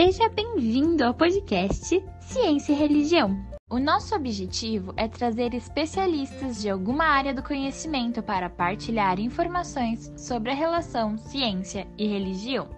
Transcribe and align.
Seja 0.00 0.28
bem-vindo 0.28 1.02
ao 1.02 1.12
podcast 1.12 2.00
Ciência 2.20 2.72
e 2.72 2.76
Religião. 2.76 3.36
O 3.68 3.80
nosso 3.80 4.14
objetivo 4.14 4.94
é 4.96 5.08
trazer 5.08 5.52
especialistas 5.54 6.62
de 6.62 6.70
alguma 6.70 7.04
área 7.04 7.34
do 7.34 7.42
conhecimento 7.42 8.22
para 8.22 8.48
partilhar 8.48 9.18
informações 9.18 10.12
sobre 10.16 10.52
a 10.52 10.54
relação 10.54 11.18
ciência 11.18 11.84
e 11.98 12.06
religião. 12.06 12.68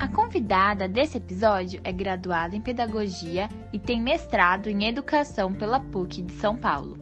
A 0.00 0.08
convidada 0.08 0.88
desse 0.88 1.18
episódio 1.18 1.80
é 1.84 1.92
graduada 1.92 2.56
em 2.56 2.60
Pedagogia 2.60 3.48
e 3.72 3.78
tem 3.78 4.02
mestrado 4.02 4.68
em 4.68 4.88
Educação 4.88 5.54
pela 5.54 5.78
PUC 5.78 6.22
de 6.22 6.32
São 6.32 6.56
Paulo. 6.56 6.98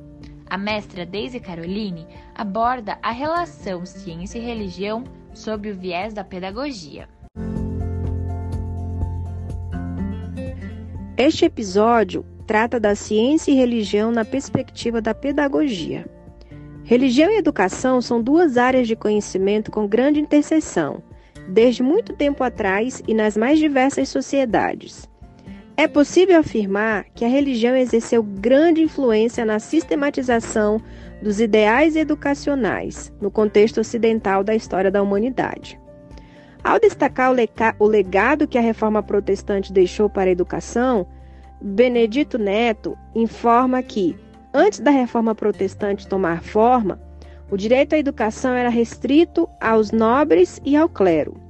A 0.51 0.59
mestra 0.59 1.07
Daisy 1.07 1.41
Caroline 1.41 2.07
aborda 2.35 2.99
a 3.03 3.11
relação 3.11 3.87
ciência 3.87 4.39
e 4.39 4.43
religião 4.43 5.03
sob 5.37 5.71
o 5.71 5.75
viés 5.75 6.15
da 6.15 6.25
pedagogia. 6.25 7.09
Este 11.17 11.45
episódio 11.45 12.25
trata 12.47 12.81
da 12.81 12.95
ciência 12.95 13.53
e 13.53 13.55
religião 13.55 14.11
na 14.11 14.25
perspectiva 14.25 15.01
da 15.01 15.15
pedagogia. 15.15 16.07
Religião 16.85 17.31
e 17.31 17.37
educação 17.37 18.01
são 18.01 18.23
duas 18.23 18.57
áreas 18.57 18.89
de 18.89 18.97
conhecimento 18.97 19.71
com 19.71 19.87
grande 19.87 20.21
interseção, 20.21 21.03
desde 21.49 21.83
muito 21.83 22.15
tempo 22.15 22.43
atrás 22.43 23.03
e 23.07 23.13
nas 23.13 23.37
mais 23.37 23.59
diversas 23.59 24.09
sociedades. 24.09 25.09
É 25.77 25.87
possível 25.87 26.39
afirmar 26.39 27.05
que 27.15 27.25
a 27.25 27.29
religião 27.29 27.77
exerceu 27.77 28.23
grande 28.23 28.81
influência 28.81 29.45
na 29.45 29.59
sistematização 29.59 30.81
dos 31.23 31.41
ideais 31.41 31.97
educacionais 31.97 33.13
no 33.21 33.31
contexto 33.31 33.81
ocidental 33.81 34.45
da 34.45 34.55
história 34.55 34.91
da 34.91 35.03
humanidade. 35.03 35.81
Ao 36.63 36.81
destacar 36.81 37.31
o 37.79 37.87
legado 37.87 38.49
que 38.49 38.59
a 38.59 38.61
reforma 38.61 39.03
protestante 39.03 39.73
deixou 39.73 40.11
para 40.11 40.29
a 40.29 40.33
educação, 40.33 41.07
Benedito 41.61 42.39
Neto 42.39 42.99
informa 43.15 43.83
que, 43.83 44.17
antes 44.53 44.81
da 44.81 44.91
reforma 44.91 45.35
protestante 45.35 46.09
tomar 46.09 46.43
forma, 46.43 47.01
o 47.51 47.57
direito 47.57 47.95
à 47.95 47.99
educação 47.99 48.53
era 48.53 48.69
restrito 48.69 49.49
aos 49.61 49.93
nobres 49.93 50.61
e 50.65 50.77
ao 50.77 50.89
clero. 50.89 51.41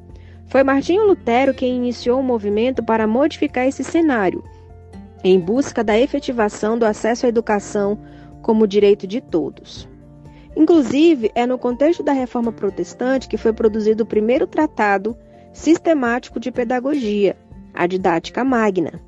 Foi 0.47 0.63
Martinho 0.63 1.07
Lutero 1.07 1.55
quem 1.55 1.75
iniciou 1.77 2.19
o 2.19 2.21
um 2.21 2.27
movimento 2.27 2.83
para 2.83 3.07
modificar 3.07 3.67
esse 3.67 3.83
cenário, 3.83 4.45
em 5.25 5.41
busca 5.41 5.83
da 5.83 5.99
efetivação 5.99 6.79
do 6.79 6.85
acesso 6.85 7.27
à 7.27 7.29
educação 7.29 7.99
como 8.47 8.65
direito 8.65 9.09
de 9.09 9.21
todos. 9.21 9.89
Inclusive, 10.57 11.33
é 11.35 11.45
no 11.45 11.59
contexto 11.59 12.01
da 12.01 12.13
reforma 12.13 12.53
protestante 12.53 13.27
que 13.27 13.37
foi 13.37 13.53
produzido 13.53 14.05
o 14.05 14.07
primeiro 14.07 14.47
tratado 14.47 15.17
sistemático 15.53 16.39
de 16.39 16.53
pedagogia, 16.53 17.37
a 17.75 17.89
Didática 17.89 18.45
Magna. 18.45 19.03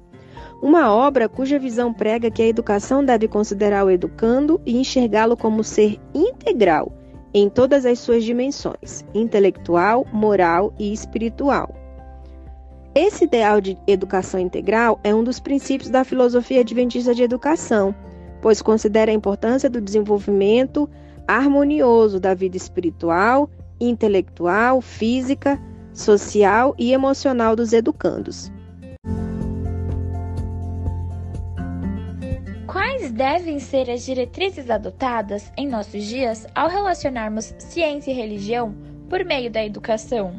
Uma 0.60 0.92
obra 0.92 1.28
cuja 1.28 1.56
visão 1.56 1.94
prega 1.94 2.32
que 2.32 2.42
a 2.42 2.48
educação 2.48 3.04
deve 3.04 3.28
considerar 3.28 3.84
o 3.84 3.90
educando 3.92 4.60
e 4.66 4.76
enxergá-lo 4.76 5.36
como 5.36 5.62
ser 5.62 6.00
integral 6.12 6.92
em 7.32 7.48
todas 7.48 7.86
as 7.86 8.00
suas 8.00 8.24
dimensões, 8.24 9.04
intelectual, 9.14 10.04
moral 10.12 10.74
e 10.80 10.92
espiritual. 10.92 11.72
Esse 12.92 13.22
ideal 13.22 13.60
de 13.60 13.78
educação 13.86 14.40
integral 14.40 14.98
é 15.04 15.14
um 15.14 15.22
dos 15.22 15.38
princípios 15.38 15.90
da 15.90 16.02
filosofia 16.02 16.62
adventista 16.62 17.14
de 17.14 17.22
educação 17.22 17.94
pois 18.40 18.62
considera 18.62 19.10
a 19.10 19.14
importância 19.14 19.68
do 19.68 19.80
desenvolvimento 19.80 20.88
harmonioso 21.26 22.18
da 22.18 22.34
vida 22.34 22.56
espiritual, 22.56 23.50
intelectual, 23.80 24.80
física, 24.80 25.60
social 25.92 26.74
e 26.78 26.92
emocional 26.92 27.54
dos 27.54 27.72
educandos. 27.72 28.50
Quais 32.66 33.10
devem 33.10 33.58
ser 33.58 33.90
as 33.90 34.04
diretrizes 34.04 34.70
adotadas 34.70 35.52
em 35.56 35.68
nossos 35.68 36.04
dias 36.04 36.46
ao 36.54 36.68
relacionarmos 36.68 37.54
ciência 37.58 38.10
e 38.10 38.14
religião 38.14 38.74
por 39.08 39.24
meio 39.24 39.50
da 39.50 39.64
educação? 39.64 40.32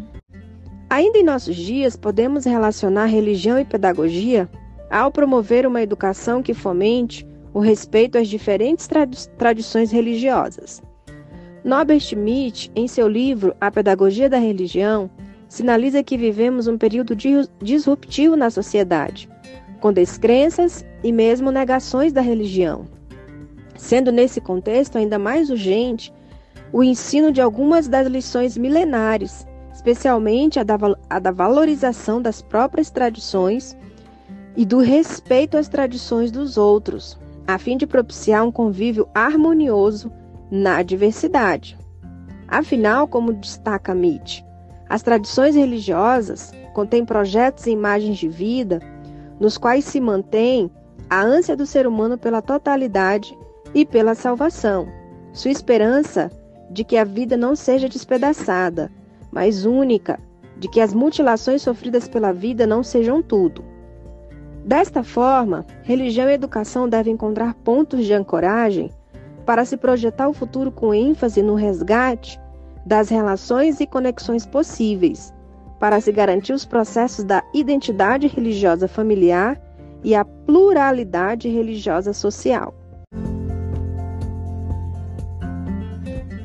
Ainda 0.90 1.20
em 1.20 1.24
nossos 1.24 1.56
dias, 1.56 1.96
podemos 1.96 2.46
relacionar 2.46 3.06
religião 3.06 3.60
e 3.60 3.66
pedagogia 3.66 4.50
ao 4.90 5.12
promover 5.12 5.68
uma 5.68 5.84
educação 5.84 6.42
que 6.42 6.54
fomente 6.54 7.28
o 7.54 7.60
respeito 7.60 8.18
às 8.18 8.28
diferentes 8.28 8.88
tradi 8.88 9.28
tradições 9.38 9.92
religiosas. 9.92 10.82
Norbert 11.64 12.00
Schmidt, 12.00 12.72
em 12.76 12.88
seu 12.88 13.08
livro 13.08 13.54
A 13.60 13.70
Pedagogia 13.70 14.30
da 14.30 14.38
Religião, 14.38 15.10
sinaliza 15.48 16.04
que 16.04 16.18
vivemos 16.18 16.68
um 16.68 16.78
período 16.78 17.16
disruptivo 17.62 18.36
na 18.36 18.50
sociedade, 18.50 19.28
com 19.82 19.92
descrenças 19.92 20.86
e 21.04 21.12
mesmo 21.12 21.52
negações 21.52 22.14
da 22.14 22.22
religião. 22.22 22.86
Sendo 23.76 24.12
nesse 24.12 24.40
contexto 24.40 24.98
ainda 24.98 25.18
mais 25.18 25.50
urgente 25.50 26.14
o 26.72 26.84
ensino 26.84 27.32
de 27.32 27.42
algumas 27.42 27.88
das 27.88 28.08
lições 28.08 28.58
milenares, 28.58 29.48
especialmente 29.74 30.60
a 30.60 30.64
da, 30.64 30.78
a 31.10 31.20
da 31.20 31.32
valorização 31.32 32.22
das 32.22 32.42
próprias 32.42 32.92
tradições 32.92 33.76
e 34.56 34.66
do 34.66 34.80
respeito 34.80 35.58
às 35.58 35.68
tradições 35.68 36.32
dos 36.32 36.58
outros, 36.58 37.18
a 37.54 37.58
fim 37.58 37.78
de 37.78 37.88
propiciar 37.88 38.46
um 38.46 38.52
convívio 38.52 39.10
harmonioso 39.12 40.12
na 40.52 40.84
diversidade. 40.84 41.76
Afinal, 42.48 43.08
como 43.08 43.34
destaca 43.34 43.96
Mitch, 43.96 44.44
as 44.88 45.02
tradições 45.02 45.56
religiosas 45.56 46.52
contêm 46.76 47.04
projetos 47.04 47.66
e 47.66 47.72
imagens 47.72 48.20
de 48.20 48.28
vida 48.28 48.80
nos 49.40 49.58
quais 49.58 49.84
se 49.86 50.00
mantém 50.00 50.70
a 51.10 51.24
ânsia 51.24 51.56
do 51.56 51.66
ser 51.66 51.88
humano 51.88 52.20
pela 52.20 52.40
totalidade 52.40 53.36
e 53.74 53.84
pela 53.84 54.14
salvação, 54.14 54.88
sua 55.34 55.50
esperança 55.50 56.32
de 56.70 56.84
que 56.84 56.98
a 56.98 57.04
vida 57.04 57.36
não 57.36 57.56
seja 57.56 57.90
despedaçada, 57.90 58.92
mas 59.32 59.66
única, 59.66 60.20
de 60.56 60.68
que 60.68 60.80
as 60.80 60.94
mutilações 60.94 61.64
sofridas 61.64 62.08
pela 62.08 62.32
vida 62.32 62.68
não 62.68 62.84
sejam 62.84 63.24
tudo. 63.24 63.64
Desta 64.70 65.04
forma, 65.04 65.66
religião 65.82 66.30
e 66.30 66.34
educação 66.34 66.88
devem 66.88 67.16
encontrar 67.16 67.56
pontos 67.56 68.06
de 68.06 68.14
ancoragem 68.14 68.92
para 69.44 69.66
se 69.66 69.76
projetar 69.76 70.30
o 70.30 70.34
futuro 70.34 70.72
com 70.72 70.94
ênfase 70.94 71.42
no 71.42 71.56
resgate 71.56 72.40
das 72.86 73.10
relações 73.10 73.80
e 73.80 73.88
conexões 73.88 74.46
possíveis, 74.46 75.34
para 75.80 76.00
se 76.00 76.12
garantir 76.12 76.54
os 76.54 76.66
processos 76.66 77.26
da 77.26 77.44
identidade 77.52 78.28
religiosa 78.28 78.88
familiar 78.88 79.60
e 80.04 80.14
a 80.14 80.24
pluralidade 80.24 81.50
religiosa 81.50 82.14
social. 82.14 82.76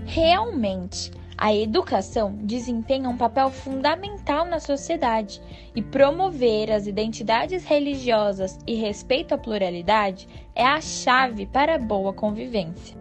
Realmente, 0.07 1.11
a 1.37 1.55
educação 1.55 2.37
desempenha 2.43 3.09
um 3.09 3.17
papel 3.17 3.51
fundamental 3.51 4.45
na 4.45 4.61
sociedade 4.61 5.41
e 5.75 5.83
promover 5.83 6.71
as 6.71 6.87
identidades 6.87 7.65
religiosas 7.65 8.59
e 8.67 8.75
respeito 8.75 9.35
à 9.35 9.39
pluralidade 9.39 10.29
é 10.55 10.65
a 10.65 10.81
chave 10.81 11.47
para 11.47 11.75
a 11.75 11.79
boa 11.79 12.13
convivência. 12.13 12.97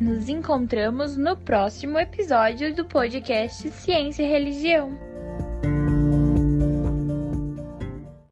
Nos 0.00 0.28
encontramos 0.28 1.16
no 1.16 1.36
próximo 1.36 1.98
episódio 1.98 2.74
do 2.74 2.84
podcast 2.84 3.70
Ciência 3.70 4.22
e 4.22 4.28
Religião. 4.28 5.07